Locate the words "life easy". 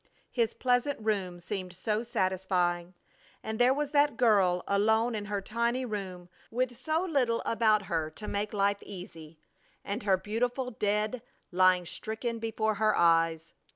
8.51-9.37